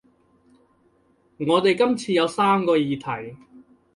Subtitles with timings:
[1.37, 3.37] 我哋今次有三個議題